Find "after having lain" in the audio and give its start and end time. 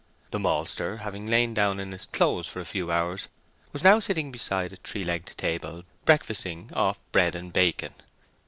0.93-1.53